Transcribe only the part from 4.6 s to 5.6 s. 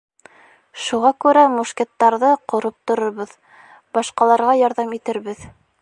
ярҙам итербеҙ.